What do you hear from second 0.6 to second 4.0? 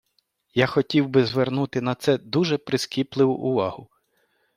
хотів би звернути на це дуже прискіпливу увагу.